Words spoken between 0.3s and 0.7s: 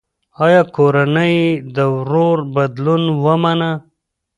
ایا